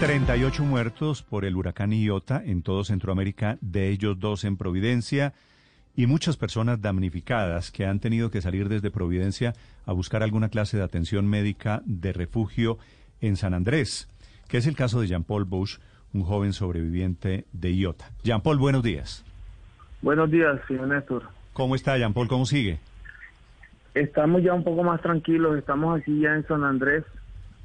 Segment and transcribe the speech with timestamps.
[0.00, 5.32] 38 muertos por el huracán Iota en todo Centroamérica, de ellos dos en Providencia,
[5.96, 9.54] y muchas personas damnificadas que han tenido que salir desde Providencia
[9.86, 12.78] a buscar alguna clase de atención médica de refugio
[13.20, 14.08] en San Andrés,
[14.46, 15.78] que es el caso de Jean-Paul Bush,
[16.12, 18.12] un joven sobreviviente de Iota.
[18.22, 19.24] Jean-Paul, buenos días.
[20.00, 21.24] Buenos días, señor Néstor.
[21.54, 22.28] ¿Cómo está Jean-Paul?
[22.28, 22.78] ¿Cómo sigue?
[23.94, 27.04] Estamos ya un poco más tranquilos, estamos aquí ya en San Andrés.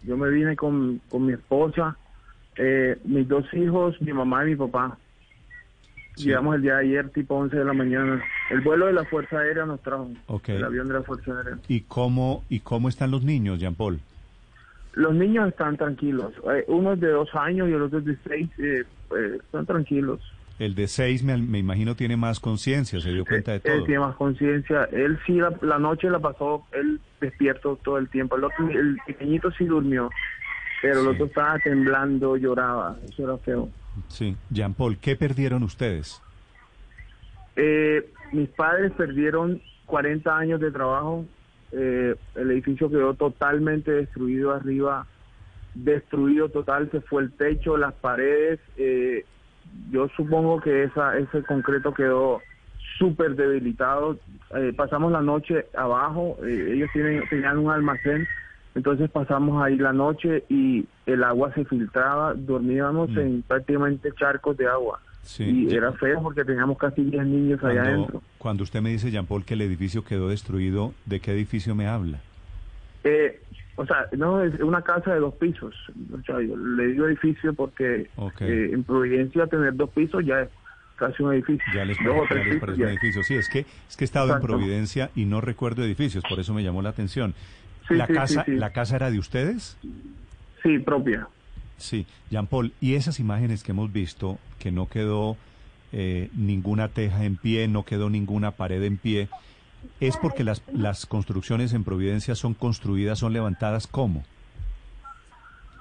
[0.03, 1.95] Yo me vine con, con mi esposa,
[2.57, 4.97] eh, mis dos hijos, mi mamá y mi papá.
[6.15, 8.23] Llegamos el día de ayer, tipo 11 de la mañana.
[8.51, 10.11] El vuelo de la Fuerza Aérea nos trajo.
[10.27, 10.49] Ok.
[10.49, 11.57] El avión de la Fuerza Aérea.
[11.67, 13.99] ¿Y cómo, y cómo están los niños, Jean-Paul?
[14.93, 16.31] Los niños están tranquilos.
[16.53, 18.47] Eh, uno es de dos años y el otro es de seis.
[18.59, 18.83] Eh,
[19.17, 20.19] eh, están tranquilos.
[20.59, 23.73] El de seis, me, me imagino, tiene más conciencia, se dio cuenta de Eh, Él
[23.77, 23.85] todo.
[23.85, 24.83] tiene más conciencia.
[24.91, 28.35] Él sí, la, la noche la pasó, él despierto todo el tiempo.
[28.37, 30.11] El, otro, el pequeñito sí durmió,
[30.83, 32.97] pero el otro estaba temblando, lloraba.
[33.07, 33.69] Eso era feo.
[34.09, 34.35] Sí.
[34.49, 36.21] Jean-Paul, ¿qué perdieron ustedes?
[37.55, 41.25] Eh, mis padres perdieron 40 años de trabajo.
[41.71, 45.07] Eh, el edificio quedó totalmente destruido arriba,
[45.73, 46.91] destruido total.
[46.91, 48.59] Se fue el techo, las paredes.
[48.77, 49.25] eh,
[49.89, 52.41] yo supongo que esa, ese concreto quedó
[52.99, 54.19] súper debilitado.
[54.55, 56.37] Eh, pasamos la noche abajo.
[56.45, 58.27] eh, ellos tienen, tenían un almacén.
[58.75, 62.33] Entonces pasamos ahí la noche y el agua se filtraba.
[62.33, 63.19] Dormíamos Mm.
[63.19, 64.99] en prácticamente charcos de agua.
[65.21, 65.67] Sí.
[65.69, 68.21] Y era feo porque teníamos casi 10 niños allá adentro.
[68.37, 72.19] cuando usted me dice, Jean-Paul, que el edificio quedó destruido, ¿de qué edificio me habla?
[73.05, 73.41] Eh,
[73.75, 75.73] o sea, no, es una casa de dos pisos.
[76.11, 78.09] O sea, yo le digo edificio porque
[78.41, 80.49] eh, en Providencia tener dos pisos ya es
[80.97, 81.63] casi un edificio.
[81.73, 83.23] Ya les, parece- ya les un edificio.
[83.23, 83.59] Sí, es que,
[83.89, 84.47] es que he estado Exacto.
[84.47, 87.33] en Providencia y no recuerdo edificios, por eso me llamó la atención.
[87.87, 88.51] Sí, ¿La, sí, casa, sí.
[88.53, 89.77] ¿La casa era de ustedes?
[90.61, 91.27] Sí, propia.
[91.77, 95.35] Sí, Jean-Paul, y esas imágenes que hemos visto, que no quedó
[95.91, 99.27] eh, ninguna teja en pie, no quedó ninguna pared en pie,
[99.99, 104.23] ¿es porque las, las construcciones en Providencia son construidas, son levantadas cómo?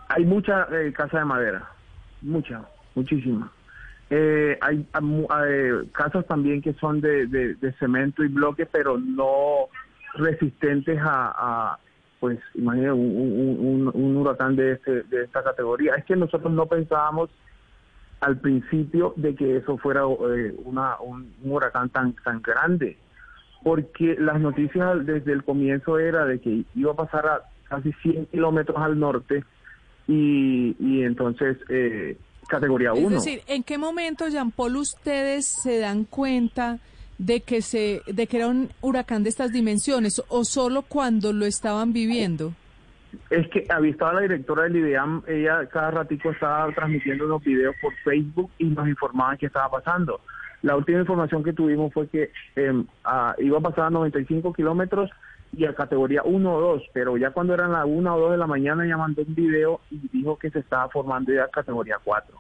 [0.08, 1.70] Hay mucha eh, casa de madera,
[2.20, 2.62] mucha,
[2.94, 3.50] muchísima.
[4.10, 8.98] Eh, hay amu- eh, casas también que son de, de- de cemento y bloque, pero
[8.98, 9.68] no
[10.14, 11.78] resistentes a, a,
[12.22, 15.96] pues, imagínate, un, un- un- un huracán de, este, de esta categoría.
[15.96, 17.30] Es que nosotros no pensábamos
[18.20, 22.96] al principio de que eso fuera eh, una, un, un huracán tan, tan grande,
[23.64, 28.26] porque las noticias desde el comienzo era de que iba a pasar a casi 100
[28.26, 29.42] kilómetros al norte
[30.06, 32.16] y, y entonces eh,
[32.46, 33.02] categoría 1.
[33.18, 36.78] Es decir, ¿en qué momento, Jean Paul, ustedes se dan cuenta
[37.22, 41.46] de que se, de que era un huracán de estas dimensiones, o solo cuando lo
[41.46, 42.52] estaban viviendo?
[43.30, 47.76] Es que había estaba la directora del IDEAM, ella cada ratico estaba transmitiendo unos videos
[47.80, 50.20] por Facebook y nos informaban qué estaba pasando.
[50.62, 55.10] La última información que tuvimos fue que eh, ah, iba a pasar a 95 kilómetros
[55.56, 58.38] y a categoría 1 o 2, pero ya cuando eran las 1 o 2 de
[58.38, 62.36] la mañana ella mandó un video y dijo que se estaba formando ya categoría 4.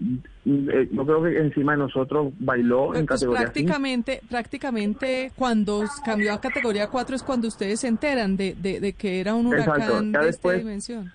[0.00, 3.52] Eh, yo creo que encima de nosotros bailó en Pues categoría 5.
[3.52, 8.92] prácticamente, prácticamente cuando cambió a categoría 4 es cuando ustedes se enteran de, de, de
[8.92, 11.12] que era un Exacto, huracán ya de después- esta dimensión.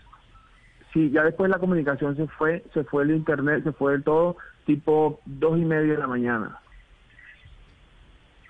[0.93, 4.37] Sí, ya después la comunicación se fue, se fue el internet, se fue el todo,
[4.65, 6.57] tipo dos y media de la mañana.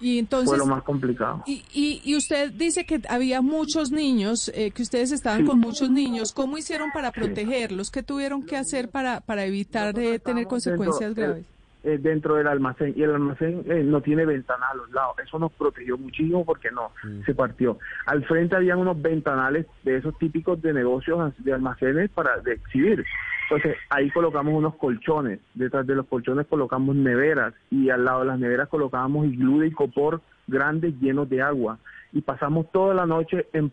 [0.02, 1.44] Y entonces, fue lo más complicado.
[1.46, 5.46] y, y, y usted dice que había muchos niños, eh, que ustedes estaban Sí.
[5.48, 6.32] con muchos niños.
[6.32, 7.92] ¿Cómo hicieron para protegerlos?
[7.92, 11.46] ¿Qué tuvieron que hacer para, para evitar eh, tener consecuencias dentro, graves?
[11.84, 15.16] Eh, dentro del almacén y el almacén eh, no tiene ventanas a los lados.
[15.24, 16.92] Eso nos protegió muchísimo porque no
[17.26, 17.78] se partió.
[18.06, 23.06] Al frente habían unos ventanales de esos típicos de negocios de almacenes para de exhibir.
[23.50, 28.28] Entonces ahí colocamos unos colchones, detrás de los colchones colocamos neveras y al lado de
[28.28, 31.80] las neveras colocábamos iglú y copor grandes llenos de agua
[32.12, 33.70] y pasamos toda la noche eh,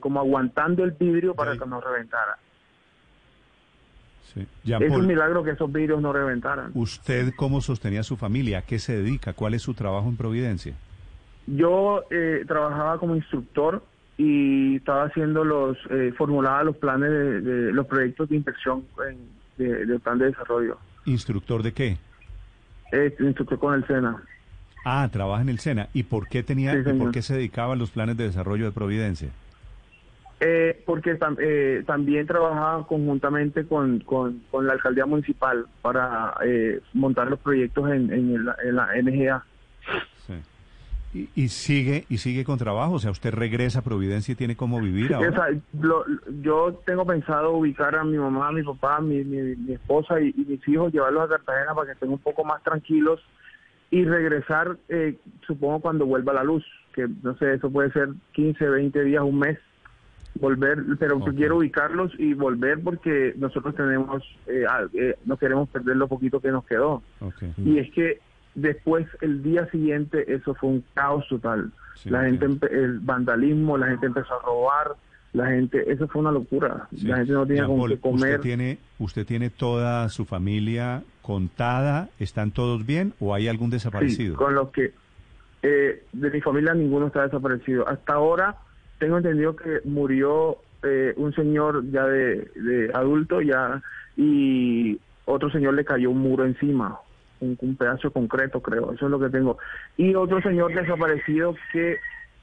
[0.00, 2.38] como aguantando el vidrio para que no reventara.
[4.34, 4.46] Sí.
[4.64, 6.70] Es un milagro que esos vidrios no reventaran.
[6.74, 8.58] ¿usted cómo sostenía a su familia?
[8.58, 9.32] ¿A qué se dedica?
[9.32, 10.74] ¿Cuál es su trabajo en Providencia?
[11.46, 13.82] Yo eh, trabajaba como instructor
[14.16, 19.18] y estaba haciendo los, eh, formulaba los planes de, de- los proyectos de inspección en,
[19.56, 20.78] de, del plan de desarrollo.
[21.06, 21.96] ¿Instructor de qué?
[22.92, 24.22] Eh, instructor con el SENA.
[24.84, 25.88] Ah, trabaja en el SENA.
[25.92, 28.66] ¿Y por qué tenía, Sí, y por qué se dedicaba a los planes de desarrollo
[28.66, 29.30] de Providencia?
[30.42, 36.80] Eh, porque tam- eh, también trabajaba conjuntamente con, con, con la alcaldía municipal para eh,
[36.94, 39.44] montar los proyectos en, en, el- en la NGA.
[40.26, 40.34] Sí.
[41.12, 44.56] Y, y sigue y sigue con trabajo, o sea, usted regresa a Providencia y tiene
[44.56, 45.48] cómo vivir ahora.
[45.78, 46.06] Lo-
[46.40, 50.20] yo tengo pensado ubicar a mi mamá, a mi papá, a mi, mi, mi esposa
[50.20, 53.20] y, y mis hijos, llevarlos a Cartagena para que estén un poco más tranquilos
[53.90, 56.64] y regresar, eh, supongo, cuando vuelva la luz,
[56.94, 59.58] que no sé, eso puede ser 15, 20 días, un mes,
[60.34, 61.34] volver, pero Ok.
[61.34, 66.50] quiero ubicarlos y volver porque nosotros tenemos, eh, eh, no queremos perder lo poquito que
[66.50, 67.02] nos quedó.
[67.64, 68.20] Y es que
[68.54, 71.72] después, el día siguiente, eso fue un caos total.
[71.96, 74.92] Sí, la gente, el vandalismo, la gente empezó a robar,
[75.32, 76.88] la gente, eso fue una locura.
[76.96, 77.06] Sí.
[77.06, 78.30] La gente no tenía con Jean-Paul, qué comer.
[78.36, 82.08] ¿Usted tiene, ¿Usted tiene toda su familia contada?
[82.18, 84.36] ¿Están todos bien o hay algún Sí, desaparecido?
[84.36, 84.92] con los que
[85.62, 87.86] eh, de mi familia ninguno está desaparecido.
[87.86, 88.56] Hasta ahora
[89.00, 93.82] tengo entendido que murió eh, un señor ya de, adulto ya
[94.16, 97.00] y otro señor le cayó un muro encima,
[97.40, 99.58] un, un pedazo concreto creo, eso es lo que tengo.
[99.96, 101.98] Y otro señor desaparecido que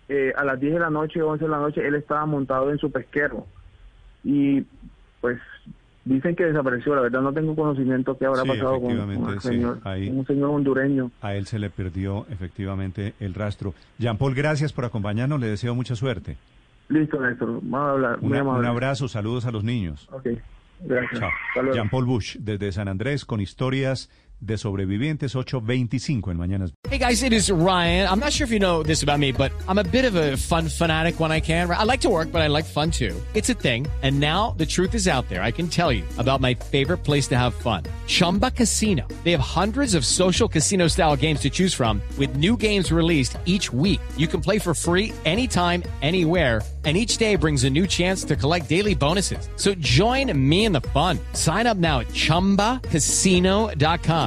[0.10, 2.80] eh, a las 10 de la noche, 11 de la noche, él estaba montado en
[2.80, 3.46] su pesquero
[4.24, 4.66] y
[5.22, 5.40] pues
[6.08, 9.48] dicen que desapareció, la verdad no tengo conocimiento qué habrá Sí, pasado con, con sí,
[9.50, 10.10] señor, ahí.
[10.10, 11.12] un señor hondureño.
[11.22, 13.74] A él se le perdió efectivamente el rastro.
[14.00, 16.38] Jean-Paul, gracias por acompañarnos, le deseo mucha suerte.
[16.90, 17.60] Listo, Néstor.
[17.64, 18.20] Vamos a hablar.
[18.22, 20.08] Una- un abrazo, saludos a los niños.
[20.12, 20.28] Ok,
[20.86, 21.20] gracias.
[21.20, 21.30] Chao.
[21.56, 21.74] Luego.
[21.74, 26.74] Jean-Paul Bush, desde San Andrés, con historias de sobrevivientes, 825 en Mañanas.
[26.90, 28.08] Hey guys, it is Ryan.
[28.08, 30.38] I'm not sure if you know this about me, but I'm a bit of a
[30.38, 31.70] fun fanatic when I can.
[31.70, 33.16] I like to work, but I like fun too.
[33.34, 33.88] It's a thing.
[34.04, 35.42] And now the truth is out there.
[35.42, 37.84] I can tell you about my favorite place to have fun.
[38.06, 39.08] Chumba Casino.
[39.24, 43.38] They have hundreds of social casino style games to choose from with new games released
[43.46, 44.00] each week.
[44.18, 46.62] You can play for free anytime, anywhere.
[46.86, 49.50] And each day brings a new chance to collect daily bonuses.
[49.58, 51.20] So join me in the fun.
[51.34, 54.27] Sign up now at chumbacasino.com.